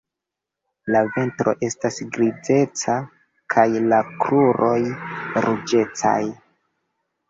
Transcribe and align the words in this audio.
La 0.95 1.01
ventro 1.17 1.53
estas 1.67 1.99
grizeca 2.17 2.97
kaj 3.57 3.69
la 3.95 4.03
kruroj 4.27 4.77
ruĝecaj. 5.49 6.21